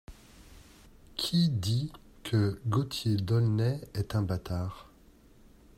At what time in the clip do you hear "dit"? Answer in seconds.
1.51-1.91